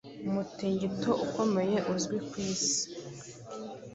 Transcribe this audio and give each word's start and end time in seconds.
umutingito 0.27 1.09
ukomeye 1.25 1.77
uzwi 1.93 2.17
ku 2.27 2.35
isi 2.51 2.81